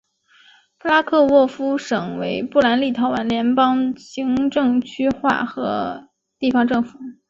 [0.79, 6.97] 布拉克沃夫省为波兰立陶宛联邦的行政区划和地方政府。